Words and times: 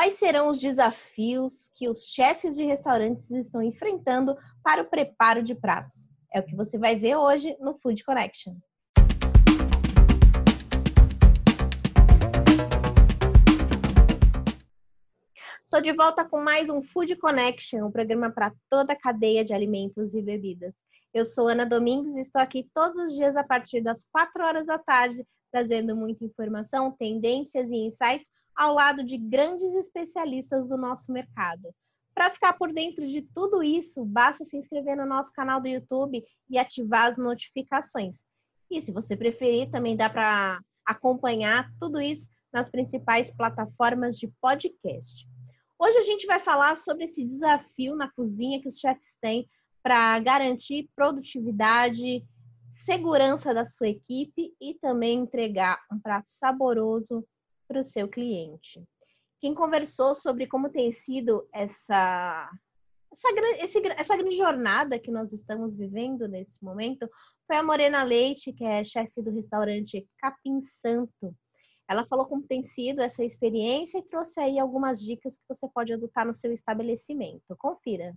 Quais 0.00 0.14
serão 0.14 0.48
os 0.48 0.58
desafios 0.58 1.70
que 1.76 1.86
os 1.86 2.06
chefes 2.06 2.56
de 2.56 2.64
restaurantes 2.64 3.30
estão 3.32 3.60
enfrentando 3.60 4.34
para 4.64 4.80
o 4.80 4.86
preparo 4.86 5.42
de 5.42 5.54
pratos? 5.54 6.08
É 6.32 6.40
o 6.40 6.42
que 6.42 6.56
você 6.56 6.78
vai 6.78 6.96
ver 6.96 7.16
hoje 7.16 7.54
no 7.60 7.74
Food 7.74 8.02
Connection. 8.02 8.54
Estou 15.64 15.82
de 15.82 15.92
volta 15.92 16.24
com 16.24 16.40
mais 16.40 16.70
um 16.70 16.82
Food 16.82 17.16
Connection, 17.16 17.84
um 17.84 17.92
programa 17.92 18.30
para 18.30 18.54
toda 18.70 18.94
a 18.94 18.98
cadeia 18.98 19.44
de 19.44 19.52
alimentos 19.52 20.14
e 20.14 20.22
bebidas. 20.22 20.72
Eu 21.12 21.26
sou 21.26 21.46
Ana 21.46 21.66
Domingues 21.66 22.16
e 22.16 22.20
estou 22.20 22.40
aqui 22.40 22.70
todos 22.72 22.98
os 22.98 23.12
dias 23.12 23.36
a 23.36 23.44
partir 23.44 23.82
das 23.82 24.06
4 24.10 24.42
horas 24.42 24.64
da 24.64 24.78
tarde, 24.78 25.26
trazendo 25.52 25.94
muita 25.94 26.24
informação, 26.24 26.90
tendências 26.90 27.70
e 27.70 27.76
insights 27.76 28.30
ao 28.54 28.74
lado 28.74 29.04
de 29.04 29.16
grandes 29.16 29.74
especialistas 29.74 30.68
do 30.68 30.76
nosso 30.76 31.12
mercado. 31.12 31.74
Para 32.14 32.30
ficar 32.30 32.54
por 32.54 32.72
dentro 32.72 33.06
de 33.06 33.22
tudo 33.22 33.62
isso, 33.62 34.04
basta 34.04 34.44
se 34.44 34.56
inscrever 34.56 34.96
no 34.96 35.06
nosso 35.06 35.32
canal 35.32 35.60
do 35.60 35.68
YouTube 35.68 36.22
e 36.48 36.58
ativar 36.58 37.06
as 37.06 37.16
notificações. 37.16 38.24
E 38.70 38.80
se 38.80 38.92
você 38.92 39.16
preferir, 39.16 39.70
também 39.70 39.96
dá 39.96 40.10
para 40.10 40.60
acompanhar 40.84 41.70
tudo 41.78 42.00
isso 42.00 42.28
nas 42.52 42.68
principais 42.68 43.34
plataformas 43.34 44.16
de 44.16 44.28
podcast. 44.40 45.26
Hoje 45.78 45.96
a 45.96 46.02
gente 46.02 46.26
vai 46.26 46.38
falar 46.38 46.76
sobre 46.76 47.04
esse 47.04 47.24
desafio 47.24 47.96
na 47.96 48.10
cozinha 48.10 48.60
que 48.60 48.68
os 48.68 48.78
chefes 48.78 49.16
têm 49.20 49.48
para 49.82 50.18
garantir 50.20 50.90
produtividade, 50.94 52.22
segurança 52.70 53.54
da 53.54 53.64
sua 53.64 53.88
equipe 53.88 54.54
e 54.60 54.74
também 54.74 55.20
entregar 55.20 55.80
um 55.90 55.98
prato 55.98 56.28
saboroso 56.28 57.24
para 57.70 57.78
o 57.78 57.84
seu 57.84 58.08
cliente. 58.08 58.82
Quem 59.38 59.54
conversou 59.54 60.12
sobre 60.12 60.48
como 60.48 60.68
tem 60.70 60.90
sido 60.90 61.48
essa, 61.54 62.50
essa, 63.12 63.28
esse, 63.60 63.80
essa 63.96 64.16
grande 64.16 64.36
jornada 64.36 64.98
que 64.98 65.12
nós 65.12 65.32
estamos 65.32 65.76
vivendo 65.76 66.26
nesse 66.26 66.64
momento 66.64 67.08
foi 67.46 67.54
a 67.54 67.62
Morena 67.62 68.02
Leite, 68.02 68.52
que 68.52 68.64
é 68.64 68.82
chefe 68.82 69.22
do 69.22 69.30
restaurante 69.30 70.04
Capim 70.18 70.60
Santo. 70.60 71.32
Ela 71.88 72.04
falou 72.06 72.26
como 72.26 72.42
tem 72.42 72.60
sido 72.60 73.00
essa 73.00 73.24
experiência 73.24 73.98
e 73.98 74.02
trouxe 74.02 74.40
aí 74.40 74.58
algumas 74.58 75.00
dicas 75.00 75.36
que 75.36 75.44
você 75.48 75.68
pode 75.68 75.92
adotar 75.92 76.26
no 76.26 76.34
seu 76.34 76.52
estabelecimento. 76.52 77.54
Confira. 77.56 78.16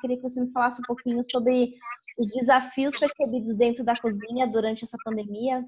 Queria 0.00 0.16
que 0.16 0.22
você 0.22 0.40
me 0.40 0.50
falasse 0.50 0.80
um 0.80 0.84
pouquinho 0.84 1.22
sobre 1.30 1.78
os 2.16 2.28
desafios 2.30 2.94
percebidos 2.98 3.56
dentro 3.56 3.84
da 3.84 3.96
cozinha 3.96 4.46
durante 4.46 4.84
essa 4.84 4.96
pandemia. 5.04 5.64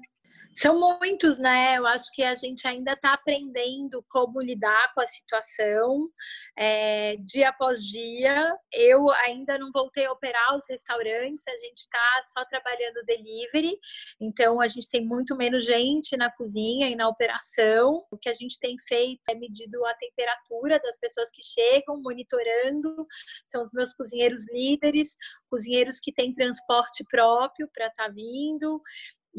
São 0.57 0.79
muitos, 0.99 1.37
né? 1.37 1.77
Eu 1.77 1.85
acho 1.85 2.11
que 2.13 2.23
a 2.23 2.33
gente 2.33 2.67
ainda 2.67 2.93
está 2.93 3.13
aprendendo 3.13 4.03
como 4.09 4.41
lidar 4.41 4.91
com 4.95 5.01
a 5.01 5.05
situação 5.05 6.09
é, 6.57 7.15
dia 7.17 7.49
após 7.49 7.85
dia. 7.85 8.57
Eu 8.73 9.07
ainda 9.11 9.55
não 9.59 9.69
voltei 9.71 10.07
a 10.07 10.11
operar 10.11 10.55
os 10.55 10.63
restaurantes, 10.67 11.47
a 11.47 11.57
gente 11.57 11.77
está 11.77 12.21
só 12.33 12.43
trabalhando 12.45 13.05
delivery, 13.05 13.77
então 14.19 14.59
a 14.59 14.67
gente 14.67 14.89
tem 14.89 15.05
muito 15.05 15.35
menos 15.35 15.63
gente 15.63 16.17
na 16.17 16.31
cozinha 16.31 16.89
e 16.89 16.95
na 16.95 17.07
operação. 17.07 18.03
O 18.09 18.17
que 18.17 18.27
a 18.27 18.33
gente 18.33 18.57
tem 18.59 18.75
feito 18.79 19.21
é 19.29 19.35
medido 19.35 19.85
a 19.85 19.93
temperatura 19.93 20.79
das 20.79 20.97
pessoas 20.97 21.29
que 21.29 21.43
chegam, 21.43 22.01
monitorando. 22.01 23.05
São 23.47 23.61
os 23.61 23.71
meus 23.71 23.93
cozinheiros 23.93 24.51
líderes, 24.51 25.15
cozinheiros 25.51 25.99
que 25.99 26.11
têm 26.11 26.33
transporte 26.33 27.03
próprio 27.11 27.69
para 27.71 27.89
estar 27.89 28.07
tá 28.07 28.09
vindo 28.09 28.81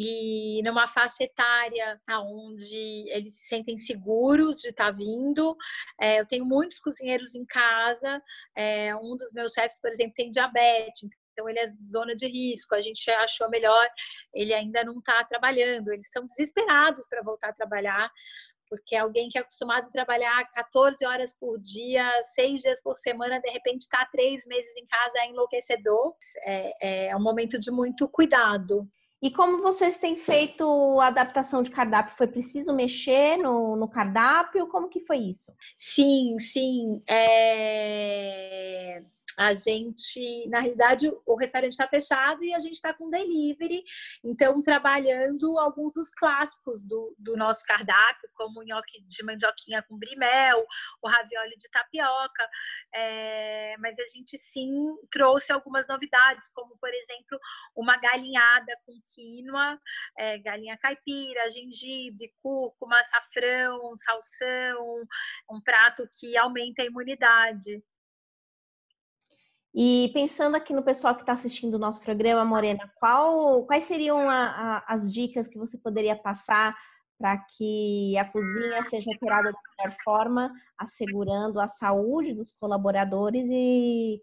e 0.01 0.63
numa 0.63 0.87
faixa 0.87 1.25
etária 1.25 2.01
onde 2.09 3.05
eles 3.09 3.35
se 3.35 3.47
sentem 3.47 3.77
seguros 3.77 4.61
de 4.61 4.69
estar 4.69 4.87
tá 4.87 4.91
vindo. 4.93 5.57
É, 6.01 6.21
eu 6.21 6.27
tenho 6.27 6.45
muitos 6.45 6.79
cozinheiros 6.79 7.35
em 7.35 7.45
casa, 7.45 8.23
é, 8.57 8.95
um 8.95 9.17
dos 9.17 9.33
meus 9.33 9.53
chefes, 9.53 9.81
por 9.81 9.91
exemplo, 9.91 10.15
tem 10.15 10.31
diabetes, 10.31 11.03
então 11.33 11.49
ele 11.49 11.59
é 11.59 11.67
zona 11.67 12.15
de 12.15 12.29
risco, 12.29 12.77
a 12.77 12.81
gente 12.81 13.11
achou 13.11 13.51
melhor, 13.51 13.89
ele 14.33 14.55
ainda 14.55 14.85
não 14.85 15.01
está 15.01 15.25
trabalhando, 15.25 15.93
eles 15.93 16.07
estão 16.07 16.25
desesperados 16.25 17.09
para 17.09 17.21
voltar 17.21 17.49
a 17.49 17.55
trabalhar, 17.55 18.09
porque 18.71 18.95
alguém 18.95 19.29
que 19.29 19.39
é 19.39 19.41
acostumado 19.41 19.89
a 19.89 19.91
trabalhar 19.91 20.49
14 20.53 21.05
horas 21.05 21.35
por 21.35 21.59
dia, 21.59 22.09
seis 22.23 22.63
dias 22.63 22.81
por 22.83 22.97
semana, 22.99 23.41
de 23.41 23.51
repente 23.51 23.81
está 23.81 24.07
três 24.13 24.47
meses 24.47 24.71
em 24.77 24.87
casa 24.87 25.19
é 25.19 25.31
enlouquecedor. 25.31 26.15
É, 26.45 27.09
é 27.09 27.17
um 27.17 27.23
momento 27.23 27.59
de 27.59 27.71
muito 27.71 28.09
cuidado. 28.09 28.89
E 29.21 29.31
como 29.31 29.63
vocês 29.63 29.99
têm 29.99 30.17
feito 30.17 31.01
a 31.01 31.09
adaptação 31.09 31.63
de 31.63 31.71
cardápio? 31.71 32.17
Foi 32.17 32.29
preciso 32.29 32.73
mexer 32.73 33.37
no, 33.37 33.75
no 33.77 33.89
cardápio? 33.89 34.69
Como 34.69 34.89
que 34.89 35.01
foi 35.01 35.19
isso? 35.19 35.53
Sim, 35.77 36.39
sim. 36.39 37.03
É 37.09 38.68
a 39.39 39.55
gente, 39.55 40.49
na 40.49 40.59
realidade, 40.59 41.09
o 41.25 41.37
restaurante 41.37 41.71
está 41.71 41.87
fechado 41.87 42.43
e 42.43 42.53
a 42.53 42.59
gente 42.59 42.73
está 42.73 42.93
com 42.93 43.09
delivery, 43.09 43.85
então 44.25 44.61
trabalhando 44.61 45.57
alguns 45.61 45.93
dos 45.93 46.11
clássicos 46.11 46.83
do, 46.83 47.15
do 47.17 47.37
nosso 47.37 47.65
cardápio, 47.65 48.29
como 48.35 48.59
o 48.59 48.65
nhoque 48.65 49.01
de 49.07 49.25
mandioquinha 49.25 49.81
com 49.85 49.97
brimel, 49.97 50.67
o 51.01 51.09
ravioli 51.09 51.57
de 51.57 51.71
tapioca, 51.71 52.49
é, 52.93 53.77
mas 53.79 53.97
a 53.97 54.09
gente 54.09 54.37
sim 54.39 54.97
trouxe 55.13 55.53
algumas 55.53 55.87
novidades, 55.87 56.51
como 56.53 56.77
por 56.77 56.93
exemplo 56.93 57.39
uma 57.77 57.97
galinhada 57.97 58.77
com 58.85 58.93
quinoa, 59.15 59.79
é, 60.19 60.39
galinha 60.39 60.77
caipira, 60.79 61.49
gengibre, 61.51 62.35
cúrcuma, 62.43 62.99
açafrão, 63.03 63.97
salsão, 63.99 65.07
um 65.49 65.61
prato 65.61 66.09
que 66.17 66.37
aumenta 66.37 66.83
a 66.83 66.87
imunidade. 66.87 67.81
E 69.75 70.11
pensando 70.15 70.57
aqui 70.57 70.73
no 70.73 70.83
pessoal 70.83 71.15
que 71.15 71.21
está 71.23 71.33
assistindo 71.33 71.75
o 71.75 71.79
nosso 71.79 72.01
programa, 72.01 72.45
Morena, 72.45 72.91
qual, 72.97 73.65
quais 73.67 73.85
seriam 73.85 74.29
a, 74.29 74.47
a, 74.47 74.95
as 74.95 75.13
dicas 75.13 75.47
que 75.47 75.59
você 75.59 75.79
poderia 75.79 76.17
passar 76.17 76.77
para 77.19 77.37
que 77.37 78.17
a 78.17 78.25
cozinha 78.25 78.83
seja 78.85 79.11
operada 79.11 79.53
da 79.53 79.59
melhor 79.79 79.97
forma, 80.03 80.53
assegurando 80.77 81.61
a 81.61 81.67
saúde 81.67 82.33
dos 82.33 82.53
colaboradores 82.53 83.45
e 83.51 84.23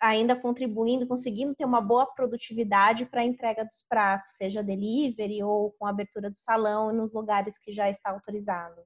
ainda 0.00 0.36
contribuindo, 0.36 1.06
conseguindo 1.06 1.54
ter 1.54 1.64
uma 1.64 1.80
boa 1.80 2.06
produtividade 2.06 3.06
para 3.06 3.22
a 3.22 3.24
entrega 3.24 3.64
dos 3.64 3.82
pratos, 3.88 4.32
seja 4.32 4.62
delivery 4.62 5.42
ou 5.42 5.72
com 5.72 5.86
abertura 5.86 6.30
do 6.30 6.36
salão 6.36 6.92
nos 6.92 7.12
lugares 7.12 7.58
que 7.58 7.72
já 7.72 7.88
está 7.88 8.10
autorizado? 8.10 8.82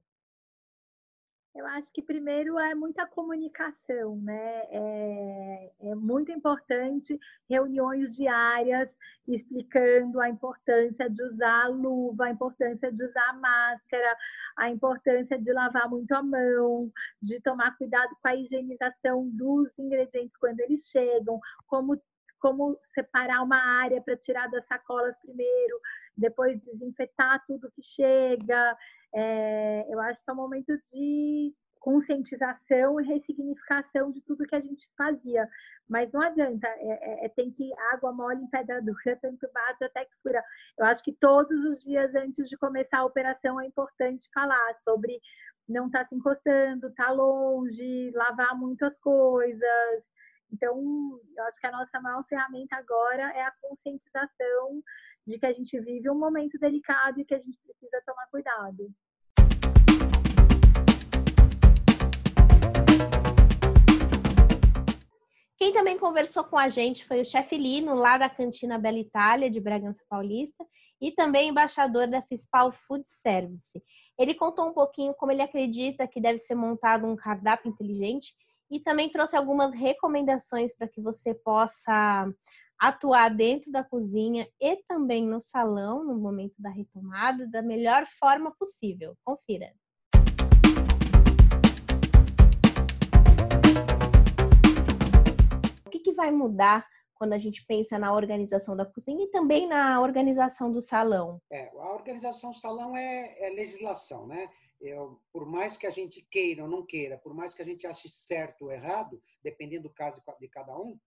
Eu 1.59 1.67
acho 1.67 1.87
que 1.91 2.01
primeiro 2.01 2.57
é 2.57 2.73
muita 2.73 3.05
comunicação, 3.05 4.15
né? 4.15 4.61
É, 4.71 5.71
é, 5.81 5.95
muito 5.95 6.31
importante 6.31 7.19
reuniões 7.49 8.15
diárias 8.15 8.89
explicando 9.27 10.21
a 10.21 10.29
importância 10.29 11.09
de 11.09 11.21
usar 11.21 11.65
a 11.65 11.67
luva, 11.67 12.25
a 12.25 12.31
importância 12.31 12.89
de 12.89 13.03
usar 13.03 13.29
a 13.31 13.33
máscara, 13.33 14.17
a 14.55 14.69
importância 14.69 15.37
de 15.37 15.51
lavar 15.51 15.89
muito 15.89 16.13
a 16.13 16.23
mão, 16.23 16.89
de 17.21 17.41
tomar 17.41 17.77
cuidado 17.77 18.15
com 18.21 18.27
a 18.29 18.35
higienização 18.37 19.29
dos 19.29 19.67
ingredientes 19.77 20.37
quando 20.37 20.61
eles 20.61 20.87
chegam, 20.87 21.41
como 21.67 22.01
como 22.39 22.79
separar 22.93 23.43
uma 23.43 23.57
área 23.81 24.01
para 24.01 24.17
tirar 24.17 24.49
das 24.49 24.65
sacolas 24.67 25.15
primeiro, 25.17 25.79
depois 26.17 26.59
desinfetar 26.61 27.43
tudo 27.45 27.71
que 27.71 27.81
chega, 27.83 28.77
é, 29.13 29.85
eu 29.89 29.99
acho 29.99 30.23
que 30.23 30.29
é 30.29 30.33
um 30.33 30.37
momento 30.37 30.77
de 30.91 31.53
conscientização 31.79 32.99
e 32.99 33.05
ressignificação 33.05 34.11
de 34.11 34.21
tudo 34.21 34.45
que 34.45 34.55
a 34.55 34.59
gente 34.59 34.87
fazia. 34.97 35.47
Mas 35.87 36.11
não 36.11 36.21
adianta, 36.21 36.67
é, 36.67 37.23
é, 37.23 37.25
é 37.25 37.29
tem 37.29 37.51
que 37.51 37.71
água 37.93 38.11
mole 38.11 38.43
em 38.43 38.49
pedra 38.49 38.81
dura, 38.81 39.15
tanto 39.21 39.49
bate 39.53 39.83
até 39.83 40.05
que 40.05 40.15
fura. 40.21 40.43
Eu 40.77 40.85
acho 40.85 41.03
que 41.03 41.13
todos 41.13 41.57
os 41.65 41.81
dias 41.81 42.13
antes 42.15 42.49
de 42.49 42.57
começar 42.57 42.99
a 42.99 43.05
operação 43.05 43.59
é 43.59 43.65
importante 43.65 44.29
falar 44.33 44.75
sobre 44.83 45.19
não 45.67 45.87
estar 45.87 46.03
tá 46.03 46.09
se 46.09 46.15
encostando, 46.15 46.87
estar 46.87 47.05
tá 47.05 47.11
longe, 47.11 48.11
lavar 48.11 48.57
muitas 48.57 48.97
coisas. 48.99 50.03
Então, 50.51 51.19
eu 51.37 51.43
acho 51.45 51.59
que 51.59 51.67
a 51.67 51.71
nossa 51.71 52.01
maior 52.01 52.23
ferramenta 52.27 52.75
agora 52.75 53.31
é 53.33 53.43
a 53.43 53.53
conscientização 53.61 54.83
de 55.25 55.37
que 55.37 55.45
a 55.45 55.53
gente 55.53 55.79
vive 55.79 56.09
um 56.09 56.17
momento 56.17 56.57
delicado 56.57 57.19
e 57.19 57.25
que 57.25 57.35
a 57.35 57.39
gente 57.39 57.57
precisa 57.63 58.01
tomar 58.05 58.25
cuidado. 58.31 58.91
Quem 65.55 65.73
também 65.73 65.99
conversou 65.99 66.45
com 66.45 66.57
a 66.57 66.69
gente 66.69 67.05
foi 67.05 67.21
o 67.21 67.25
chefe 67.25 67.57
Lino, 67.57 67.93
lá 67.93 68.17
da 68.17 68.29
Cantina 68.29 68.79
Bela 68.79 68.97
Itália, 68.97 69.51
de 69.51 69.59
Bragança 69.59 70.03
Paulista, 70.09 70.65
e 71.01 71.11
também 71.11 71.49
embaixador 71.49 72.07
da 72.07 72.21
Fispal 72.23 72.71
Food 72.71 73.07
Service. 73.07 73.81
Ele 74.17 74.33
contou 74.33 74.67
um 74.67 74.73
pouquinho 74.73 75.13
como 75.13 75.31
ele 75.31 75.41
acredita 75.41 76.07
que 76.07 76.19
deve 76.19 76.39
ser 76.39 76.55
montado 76.55 77.05
um 77.05 77.15
cardápio 77.15 77.69
inteligente 77.69 78.33
e 78.69 78.79
também 78.79 79.09
trouxe 79.09 79.35
algumas 79.35 79.73
recomendações 79.73 80.73
para 80.75 80.87
que 80.87 81.01
você 81.01 81.33
possa 81.33 82.31
atuar 82.79 83.29
dentro 83.29 83.71
da 83.71 83.83
cozinha 83.83 84.47
e 84.61 84.77
também 84.87 85.25
no 85.25 85.41
salão 85.41 86.05
no 86.05 86.15
momento 86.15 86.55
da 86.57 86.69
retomada 86.69 87.47
da 87.47 87.61
melhor 87.61 88.05
forma 88.19 88.53
possível. 88.57 89.17
Confira. 89.25 89.73
O 95.85 95.89
que, 95.89 95.99
que 95.99 96.13
vai 96.13 96.31
mudar 96.31 96.85
quando 97.19 97.33
a 97.33 97.37
gente 97.37 97.65
pensa 97.65 97.99
na 97.99 98.13
organização 98.13 98.77
da 98.77 98.85
cozinha 98.85 99.25
e 99.25 99.29
também 99.29 99.67
na 99.67 100.01
organização 100.01 100.71
do 100.71 100.81
salão? 100.81 101.41
É, 101.51 101.67
a 101.67 101.93
organização 101.93 102.51
do 102.51 102.55
salão 102.55 102.95
é, 102.95 103.45
é 103.45 103.49
legislação, 103.49 104.25
né? 104.25 104.49
Eu, 104.79 105.19
por 105.33 105.45
mais 105.45 105.75
que 105.75 105.85
a 105.85 105.89
gente 105.89 106.25
queira 106.31 106.63
ou 106.63 106.69
não 106.69 106.85
queira, 106.85 107.17
por 107.17 107.33
mais 107.33 107.53
que 107.53 107.61
a 107.61 107.65
gente 107.65 107.85
ache 107.85 108.07
certo 108.07 108.63
ou 108.63 108.71
errado, 108.71 109.21
dependendo 109.43 109.89
do 109.89 109.93
caso 109.93 110.23
de 110.39 110.47
cada 110.47 110.73
um, 110.79 110.97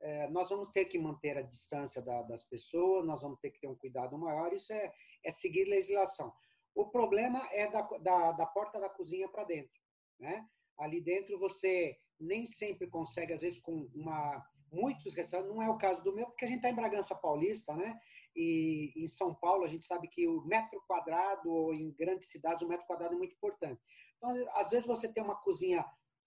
é, 0.00 0.28
nós 0.28 0.48
vamos 0.48 0.70
ter 0.70 0.86
que 0.86 0.98
manter 0.98 1.38
a 1.38 1.42
distância 1.42 2.02
da, 2.02 2.22
das 2.22 2.42
pessoas, 2.42 3.06
nós 3.06 3.22
vamos 3.22 3.38
ter 3.38 3.50
que 3.50 3.60
ter 3.60 3.68
um 3.68 3.76
cuidado 3.76 4.18
maior, 4.18 4.52
isso 4.52 4.72
é, 4.72 4.92
é 5.24 5.30
seguir 5.30 5.66
legislação. 5.66 6.32
O 6.74 6.88
problema 6.88 7.40
é 7.52 7.70
da, 7.70 7.82
da, 7.82 8.32
da 8.32 8.46
porta 8.46 8.80
da 8.80 8.88
cozinha 8.88 9.28
para 9.28 9.44
dentro. 9.44 9.80
Né? 10.18 10.44
Ali 10.76 11.00
dentro 11.00 11.38
você 11.38 11.96
nem 12.18 12.46
sempre 12.46 12.88
consegue, 12.88 13.32
às 13.32 13.42
vezes, 13.42 13.60
com 13.60 13.88
uma 13.94 14.44
muitos 14.72 15.14
restaurantes, 15.14 15.54
não 15.54 15.62
é 15.62 15.68
o 15.68 15.78
caso 15.78 16.02
do 16.02 16.14
meu, 16.14 16.26
porque 16.26 16.44
a 16.44 16.48
gente 16.48 16.58
está 16.58 16.70
em 16.70 16.74
Bragança 16.74 17.14
Paulista, 17.14 17.74
né? 17.74 17.98
E 18.34 18.92
em 18.96 19.06
São 19.06 19.34
Paulo 19.34 19.64
a 19.64 19.68
gente 19.68 19.84
sabe 19.84 20.08
que 20.08 20.26
o 20.26 20.42
metro 20.42 20.82
quadrado, 20.86 21.50
ou 21.50 21.74
em 21.74 21.90
grandes 21.92 22.30
cidades, 22.30 22.62
o 22.62 22.68
metro 22.68 22.86
quadrado 22.86 23.14
é 23.14 23.18
muito 23.18 23.34
importante. 23.34 23.80
Então, 24.16 24.30
às 24.54 24.70
vezes 24.70 24.86
você 24.86 25.12
tem 25.12 25.22
uma 25.22 25.36
cozinha 25.36 25.84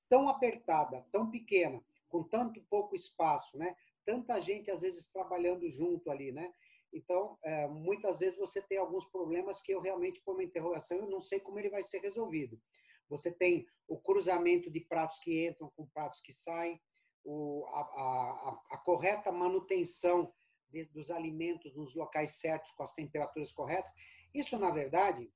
tão 0.10 0.28
apertada, 0.28 1.06
tão 1.12 1.30
pequena, 1.30 1.84
com 2.10 2.24
tanto 2.24 2.62
pouco 2.70 2.96
espaço, 2.96 3.58
né? 3.58 3.76
Tanta 4.06 4.40
gente 4.40 4.70
às 4.70 4.82
vezes 4.82 5.12
trabalhando 5.12 5.70
junto 5.72 6.12
ali, 6.12 6.32
né? 6.32 6.54
Então, 6.94 7.38
é, 7.44 7.68
muitas 7.68 8.20
vezes 8.20 8.38
você 8.38 8.62
tem 8.62 8.78
alguns 8.78 9.06
problemas 9.06 9.62
que 9.62 9.74
eu 9.74 9.82
realmente 9.82 10.22
ponho 10.22 10.38
uma 10.38 10.44
interrogação, 10.44 10.98
eu 10.98 11.10
não 11.10 11.20
sei 11.20 11.40
como 11.40 11.58
ele 11.58 11.70
vai 11.70 11.82
ser 11.82 12.00
resolvido. 12.00 12.60
Você 13.10 13.32
tem 13.32 13.66
o 13.88 13.98
cruzamento 14.00 14.70
de 14.70 14.80
pratos 14.80 15.20
que 15.20 15.48
entram 15.48 15.72
com 15.76 15.88
pratos 15.88 16.22
que 16.22 16.32
saem, 16.32 16.80
o, 17.24 17.66
a, 17.68 17.80
a, 17.80 18.62
a, 18.72 18.78
correta 18.80 19.32
manutenção 19.32 20.34
de, 20.70 20.86
dos 20.86 21.10
alimentos 21.10 21.76
nos 21.76 21.96
locais 21.96 22.32
certos, 22.32 22.72
com 22.72 22.84
as 22.84 22.94
temperaturas 22.94 23.52
corretas. 23.52 23.92
Isso, 24.34 24.58
na 24.58 24.72
verdade, 24.72 25.32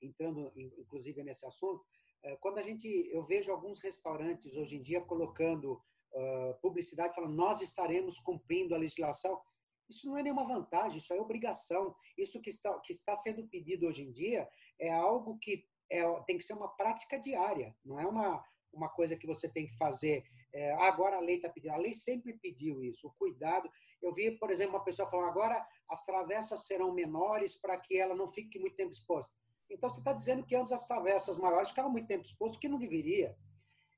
entrando 0.00 0.52
inclusive 0.56 1.22
nesse 1.22 1.46
assunto, 1.46 1.84
é, 2.22 2.36
quando 2.36 2.58
a 2.58 2.62
gente 2.62 2.86
eu 3.12 3.24
vejo 3.24 3.52
alguns 3.52 3.80
restaurantes 3.80 4.56
hoje 4.56 4.76
em 4.76 4.82
dia 4.82 5.00
colocando 5.00 5.80
uh, 6.12 6.54
publicidade 6.60 7.14
falando 7.14 7.34
nós 7.34 7.60
estaremos 7.60 8.18
cumprindo 8.20 8.74
a 8.74 8.78
legislação. 8.78 9.40
Isso 9.88 10.06
não 10.06 10.18
é 10.18 10.22
nenhuma 10.22 10.46
vantagem, 10.46 10.98
isso 10.98 11.12
é 11.14 11.20
obrigação. 11.20 11.94
Isso 12.16 12.40
que 12.42 12.50
está, 12.50 12.78
que 12.80 12.92
está 12.92 13.14
sendo 13.16 13.46
pedido 13.48 13.86
hoje 13.86 14.02
em 14.02 14.12
dia 14.12 14.48
é 14.78 14.92
algo 14.92 15.38
que 15.38 15.66
é, 15.90 16.02
tem 16.22 16.36
que 16.36 16.44
ser 16.44 16.52
uma 16.52 16.68
prática 16.76 17.18
diária, 17.18 17.74
não 17.84 17.98
é 17.98 18.06
uma, 18.06 18.44
uma 18.72 18.88
coisa 18.88 19.16
que 19.16 19.26
você 19.26 19.48
tem 19.48 19.66
que 19.66 19.76
fazer. 19.76 20.24
É, 20.52 20.72
agora 20.74 21.16
a 21.16 21.20
lei 21.20 21.36
está 21.36 21.48
pedindo. 21.48 21.72
A 21.72 21.76
lei 21.76 21.94
sempre 21.94 22.34
pediu 22.38 22.82
isso, 22.82 23.08
o 23.08 23.12
cuidado. 23.12 23.70
Eu 24.02 24.12
vi, 24.12 24.30
por 24.32 24.50
exemplo, 24.50 24.74
uma 24.74 24.84
pessoa 24.84 25.10
falando 25.10 25.28
agora 25.28 25.66
as 25.88 26.04
travessas 26.04 26.66
serão 26.66 26.92
menores 26.92 27.56
para 27.56 27.78
que 27.78 27.98
ela 27.98 28.14
não 28.14 28.28
fique 28.28 28.58
muito 28.58 28.76
tempo 28.76 28.92
exposta. 28.92 29.34
Então 29.70 29.90
você 29.90 29.98
está 29.98 30.12
dizendo 30.12 30.46
que 30.46 30.56
antes 30.56 30.72
as 30.72 30.86
travessas 30.86 31.36
maiores 31.38 31.70
ficavam 31.70 31.90
muito 31.90 32.06
tempo 32.06 32.24
expostas, 32.24 32.58
que 32.58 32.68
não 32.68 32.78
deveria. 32.78 33.36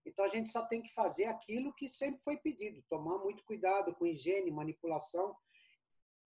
Então 0.04 0.24
a 0.24 0.28
gente 0.28 0.50
só 0.50 0.64
tem 0.66 0.82
que 0.82 0.92
fazer 0.92 1.24
aquilo 1.24 1.74
que 1.74 1.86
sempre 1.86 2.20
foi 2.22 2.36
pedido, 2.36 2.82
tomar 2.88 3.18
muito 3.18 3.44
cuidado 3.44 3.94
com 3.94 4.06
higiene, 4.06 4.50
manipulação, 4.50 5.36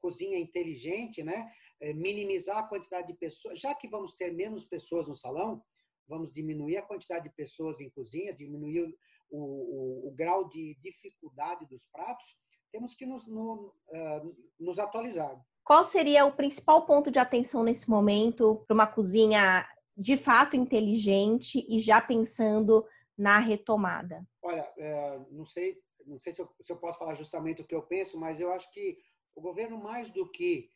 cozinha 0.01 0.39
inteligente, 0.39 1.23
né? 1.23 1.51
É, 1.81 1.93
minimizar 1.93 2.59
a 2.59 2.69
quantidade 2.69 3.09
de 3.09 3.15
pessoas. 3.15 3.59
Já 3.59 3.75
que 3.75 3.89
vamos 3.89 4.15
ter 4.15 4.33
menos 4.33 4.65
pessoas 4.65 5.09
no 5.09 5.15
salão, 5.15 5.63
vamos 6.09 6.33
diminuir 6.33 6.77
a 6.77 6.83
quantidade 6.83 7.29
de 7.29 7.35
pessoas 7.35 7.81
em 7.81 7.91
cozinha, 7.91 8.35
diminuir 8.35 8.95
o, 9.31 9.39
o, 9.39 10.09
o 10.09 10.15
grau 10.15 10.49
de 10.49 10.77
dificuldade 10.83 11.67
dos 11.67 11.87
pratos, 11.93 12.27
temos 12.71 12.95
que 12.95 13.07
nos, 13.07 13.27
no, 13.27 13.73
uh, 13.89 14.37
nos 14.59 14.79
atualizar. 14.79 15.41
Qual 15.63 15.85
seria 15.85 16.27
o 16.27 16.33
principal 16.33 16.85
ponto 16.85 17.11
de 17.11 17.19
atenção 17.19 17.65
nesse 17.65 17.89
momento 17.89 18.65
para 18.67 18.75
uma 18.75 18.87
cozinha 18.87 19.67
de 19.97 20.17
fato 20.17 20.57
inteligente 20.57 21.65
e 21.69 21.79
já 21.79 22.01
pensando 22.01 22.85
na 23.17 23.39
retomada? 23.39 24.27
Olha, 24.43 24.71
é, 24.77 25.19
não 25.31 25.45
sei, 25.45 25.81
não 26.05 26.19
sei 26.19 26.33
se 26.33 26.43
eu, 26.43 26.49
se 26.61 26.73
eu 26.73 26.77
posso 26.77 26.99
falar 26.99 27.15
justamente 27.15 27.63
o 27.63 27.67
que 27.67 27.75
eu 27.75 27.83
penso, 27.83 28.19
mas 28.19 28.41
eu 28.41 28.53
acho 28.53 28.71
que 28.73 28.99
o 29.35 29.41
governo, 29.41 29.79
mais 29.79 30.11
do 30.11 30.31
que 30.31 30.69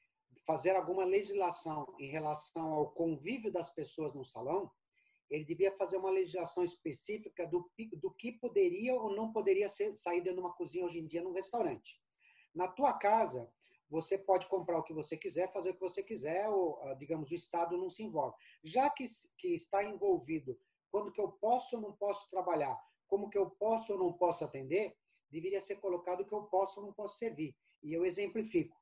fazer 0.47 0.71
alguma 0.71 1.05
legislação 1.05 1.87
em 1.99 2.09
relação 2.09 2.73
ao 2.73 2.91
convívio 2.93 3.53
das 3.53 3.71
pessoas 3.71 4.15
no 4.15 4.25
salão, 4.25 4.71
ele 5.31 5.45
devia 5.45 5.71
fazer 5.73 5.97
uma 5.99 6.11
legislação 6.11 6.65
específica 6.65 7.47
do, 7.47 7.71
do 7.95 8.11
que 8.11 8.33
poderia 8.33 8.95
ou 8.95 9.15
não 9.15 9.33
poderia 9.33 9.69
ser, 9.69 9.95
sair 9.95 10.21
dentro 10.21 10.41
de 10.41 10.41
uma 10.41 10.55
cozinha 10.55 10.85
hoje 10.85 10.99
em 10.99 11.07
dia 11.07 11.23
num 11.23 11.33
restaurante. 11.33 12.01
Na 12.55 12.67
tua 12.67 12.95
casa, 12.95 13.51
você 13.91 14.19
pode 14.19 14.47
comprar 14.49 14.79
o 14.79 14.83
que 14.83 14.93
você 14.93 15.17
quiser, 15.17 15.53
fazer 15.53 15.71
o 15.71 15.75
que 15.75 15.81
você 15.81 16.03
quiser, 16.03 16.49
ou, 16.49 16.81
ah, 16.83 16.95
digamos, 16.95 17.31
o 17.31 17.35
Estado 17.35 17.77
não 17.77 17.89
se 17.89 18.03
envolve. 18.03 18.37
Já 18.63 18.91
que, 18.91 19.05
que 19.39 19.55
está 19.55 19.83
envolvido 19.83 20.59
quando 20.91 21.13
que 21.13 21.21
eu 21.21 21.31
posso 21.33 21.77
ou 21.77 21.83
não 21.83 21.93
posso 21.93 22.29
trabalhar, 22.31 22.79
como 23.07 23.31
que 23.31 23.39
eu 23.39 23.51
posso 23.51 23.93
ou 23.93 23.99
não 23.99 24.13
posso 24.13 24.45
atender, 24.45 24.97
deveria 25.31 25.61
ser 25.61 25.77
colocado 25.77 26.25
que 26.25 26.33
eu 26.33 26.45
posso 26.45 26.81
ou 26.81 26.87
não 26.87 26.93
posso 26.93 27.19
servir. 27.19 27.55
E 27.83 27.93
eu 27.93 28.05
exemplifico. 28.05 28.77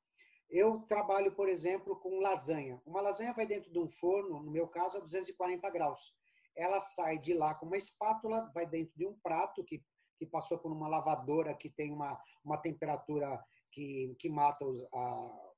Eu 0.49 0.81
trabalho, 0.83 1.33
por 1.33 1.49
exemplo, 1.49 1.97
com 1.97 2.21
lasanha. 2.21 2.81
Uma 2.87 3.01
lasanha 3.01 3.33
vai 3.33 3.47
dentro 3.47 3.71
de 3.71 3.79
um 3.79 3.89
forno, 3.89 4.41
no 4.41 4.51
meu 4.51 4.69
caso, 4.69 4.99
a 4.99 5.01
240 5.01 5.69
graus. 5.71 6.15
Ela 6.57 6.81
sai 6.81 7.19
de 7.19 7.35
lá 7.35 7.55
com 7.55 7.67
uma 7.67 7.77
espátula, 7.77 8.51
vai 8.55 8.67
dentro 8.67 8.93
de 8.97 9.07
um 9.07 9.15
prato 9.21 9.65
que, 9.65 9.85
que 10.19 10.27
passou 10.27 10.59
por 10.59 10.73
uma 10.73 10.89
lavadora 10.89 11.55
que 11.55 11.71
tem 11.71 11.93
uma, 11.93 12.21
uma 12.45 12.57
temperatura 12.57 13.43
que, 13.71 14.17
que 14.19 14.29
mata 14.29 14.65
os, 14.65 14.83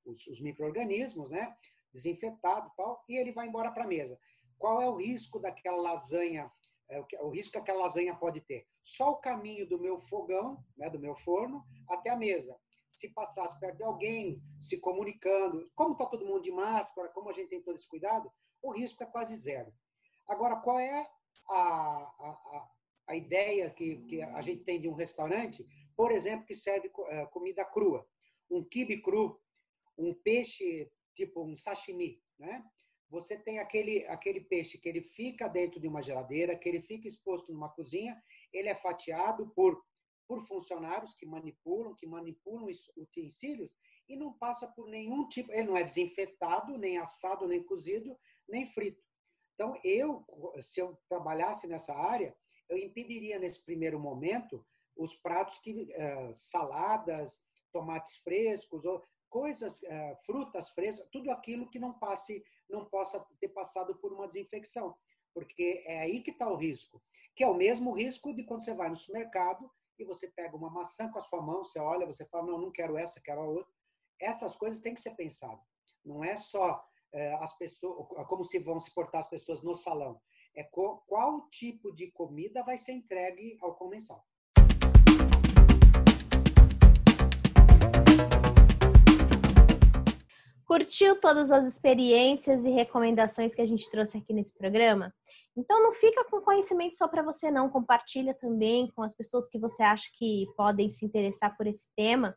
os, 0.04 0.26
os 0.26 0.40
micro-organismos, 0.40 1.30
né? 1.30 1.56
desinfetado 1.92 2.70
tal, 2.76 3.02
e 3.08 3.16
ele 3.16 3.32
vai 3.32 3.46
embora 3.46 3.70
para 3.70 3.84
a 3.84 3.88
mesa. 3.88 4.18
Qual 4.58 4.82
é 4.82 4.88
o 4.88 4.96
risco 4.96 5.38
daquela 5.38 5.80
lasanha, 5.80 6.50
é, 6.88 7.00
o 7.20 7.30
risco 7.30 7.52
que 7.52 7.58
aquela 7.58 7.82
lasanha 7.82 8.14
pode 8.14 8.40
ter? 8.40 8.66
Só 8.82 9.12
o 9.12 9.16
caminho 9.16 9.68
do 9.68 9.78
meu 9.78 9.98
fogão, 9.98 10.62
né, 10.76 10.90
do 10.90 10.98
meu 10.98 11.14
forno, 11.14 11.64
até 11.88 12.10
a 12.10 12.16
mesa. 12.16 12.58
Se 12.88 13.12
passasse 13.12 13.58
perto 13.60 13.76
de 13.76 13.84
alguém, 13.84 14.42
se 14.58 14.80
comunicando, 14.80 15.70
como 15.74 15.92
está 15.92 16.06
todo 16.06 16.26
mundo 16.26 16.42
de 16.42 16.50
máscara, 16.50 17.08
como 17.10 17.28
a 17.28 17.32
gente 17.32 17.50
tem 17.50 17.62
todo 17.62 17.76
esse 17.76 17.88
cuidado, 17.88 18.30
o 18.62 18.72
risco 18.72 19.02
é 19.04 19.06
quase 19.06 19.36
zero. 19.36 19.72
Agora, 20.28 20.56
qual 20.56 20.78
é 20.78 21.08
a, 21.48 21.56
a, 21.56 22.70
a 23.08 23.16
ideia 23.16 23.70
que, 23.70 23.96
que 24.06 24.22
a 24.22 24.42
gente 24.42 24.64
tem 24.64 24.80
de 24.80 24.88
um 24.88 24.94
restaurante, 24.94 25.66
por 25.96 26.12
exemplo, 26.12 26.46
que 26.46 26.54
serve 26.54 26.90
é, 27.08 27.26
comida 27.26 27.64
crua? 27.64 28.06
Um 28.50 28.62
quibe 28.64 29.00
cru, 29.00 29.40
um 29.96 30.14
peixe 30.14 30.90
tipo 31.14 31.42
um 31.42 31.56
sashimi, 31.56 32.22
né? 32.38 32.64
você 33.10 33.38
tem 33.38 33.58
aquele, 33.58 34.06
aquele 34.06 34.40
peixe 34.40 34.78
que 34.78 34.88
ele 34.88 35.02
fica 35.02 35.48
dentro 35.48 35.80
de 35.80 35.88
uma 35.88 36.02
geladeira, 36.02 36.56
que 36.56 36.68
ele 36.68 36.80
fica 36.80 37.08
exposto 37.08 37.52
numa 37.52 37.70
cozinha, 37.70 38.20
ele 38.52 38.68
é 38.68 38.74
fatiado 38.74 39.48
por, 39.54 39.82
por 40.26 40.40
funcionários 40.46 41.14
que 41.14 41.26
manipulam, 41.26 41.94
que 41.94 42.06
manipulam 42.06 42.66
utensílios 42.96 43.70
e 44.08 44.16
não 44.16 44.32
passa 44.32 44.66
por 44.68 44.88
nenhum 44.88 45.26
tipo, 45.28 45.52
ele 45.52 45.68
não 45.68 45.76
é 45.76 45.84
desinfetado, 45.84 46.78
nem 46.78 46.98
assado, 46.98 47.46
nem 47.46 47.62
cozido, 47.62 48.16
nem 48.48 48.66
frito. 48.66 49.02
Então, 49.58 49.74
eu, 49.82 50.24
se 50.62 50.80
eu 50.80 50.96
trabalhasse 51.08 51.66
nessa 51.66 51.92
área, 51.92 52.32
eu 52.68 52.78
impediria 52.78 53.40
nesse 53.40 53.64
primeiro 53.64 53.98
momento 53.98 54.64
os 54.96 55.16
pratos 55.16 55.58
que 55.58 55.90
uh, 55.96 56.32
saladas, 56.32 57.42
tomates 57.72 58.18
frescos 58.18 58.84
ou 58.84 59.04
coisas, 59.28 59.82
uh, 59.82 60.16
frutas 60.24 60.70
frescas, 60.70 61.08
tudo 61.10 61.32
aquilo 61.32 61.68
que 61.68 61.80
não 61.80 61.98
passe 61.98 62.40
não 62.70 62.84
possa 62.84 63.26
ter 63.40 63.48
passado 63.48 63.96
por 63.96 64.12
uma 64.12 64.28
desinfecção, 64.28 64.96
porque 65.34 65.82
é 65.86 66.02
aí 66.02 66.20
que 66.20 66.30
está 66.30 66.48
o 66.48 66.54
risco, 66.54 67.02
que 67.34 67.42
é 67.42 67.48
o 67.48 67.54
mesmo 67.54 67.92
risco 67.92 68.32
de 68.32 68.44
quando 68.44 68.62
você 68.64 68.74
vai 68.74 68.88
no 68.88 68.94
supermercado 68.94 69.68
e 69.98 70.04
você 70.04 70.30
pega 70.30 70.56
uma 70.56 70.70
maçã 70.70 71.10
com 71.10 71.18
a 71.18 71.22
sua 71.22 71.42
mão, 71.42 71.64
você 71.64 71.80
olha, 71.80 72.06
você 72.06 72.24
fala, 72.26 72.46
não, 72.46 72.60
não 72.60 72.70
quero 72.70 72.96
essa, 72.96 73.20
quero 73.20 73.40
a 73.40 73.48
outra. 73.48 73.72
Essas 74.20 74.54
coisas 74.54 74.80
têm 74.80 74.94
que 74.94 75.00
ser 75.00 75.16
pensadas. 75.16 75.64
Não 76.04 76.22
é 76.22 76.36
só 76.36 76.87
as 77.40 77.56
pessoas, 77.56 78.06
como 78.28 78.44
se 78.44 78.58
vão 78.58 78.78
se 78.78 78.92
portar 78.94 79.20
as 79.20 79.28
pessoas 79.28 79.62
no 79.62 79.74
salão. 79.74 80.20
É 80.56 80.62
qual, 80.64 81.04
qual 81.06 81.48
tipo 81.50 81.94
de 81.94 82.10
comida 82.10 82.62
vai 82.64 82.76
ser 82.76 82.92
entregue 82.92 83.56
ao 83.60 83.74
comensal. 83.74 84.24
Curtiu 90.64 91.18
todas 91.18 91.50
as 91.50 91.64
experiências 91.66 92.64
e 92.64 92.70
recomendações 92.70 93.54
que 93.54 93.62
a 93.62 93.66
gente 93.66 93.90
trouxe 93.90 94.18
aqui 94.18 94.34
nesse 94.34 94.52
programa? 94.52 95.14
Então 95.56 95.82
não 95.82 95.94
fica 95.94 96.24
com 96.24 96.42
conhecimento 96.42 96.96
só 96.98 97.08
para 97.08 97.22
você 97.22 97.50
não, 97.50 97.70
compartilha 97.70 98.34
também 98.34 98.90
com 98.94 99.02
as 99.02 99.14
pessoas 99.14 99.48
que 99.48 99.58
você 99.58 99.82
acha 99.82 100.08
que 100.14 100.46
podem 100.56 100.90
se 100.90 101.04
interessar 101.06 101.56
por 101.56 101.66
esse 101.66 101.88
tema. 101.96 102.36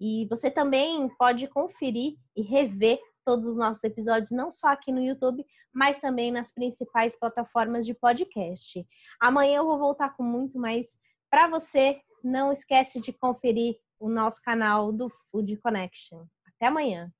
E 0.00 0.26
você 0.30 0.50
também 0.50 1.08
pode 1.18 1.48
conferir 1.48 2.16
e 2.36 2.42
rever 2.42 3.00
todos 3.24 3.46
os 3.46 3.56
nossos 3.56 3.82
episódios, 3.84 4.30
não 4.30 4.50
só 4.50 4.68
aqui 4.68 4.92
no 4.92 5.00
YouTube, 5.00 5.44
mas 5.72 6.00
também 6.00 6.30
nas 6.30 6.52
principais 6.52 7.18
plataformas 7.18 7.86
de 7.86 7.94
podcast. 7.94 8.86
Amanhã 9.20 9.58
eu 9.58 9.66
vou 9.66 9.78
voltar 9.78 10.16
com 10.16 10.22
muito 10.22 10.58
mais 10.58 10.86
para 11.30 11.48
você. 11.48 12.00
Não 12.22 12.52
esquece 12.52 13.00
de 13.00 13.12
conferir 13.12 13.76
o 13.98 14.08
nosso 14.08 14.40
canal 14.42 14.92
do 14.92 15.08
Food 15.30 15.56
Connection. 15.58 16.24
Até 16.46 16.66
amanhã. 16.66 17.12